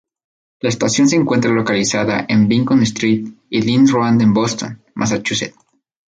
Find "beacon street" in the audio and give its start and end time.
2.47-3.23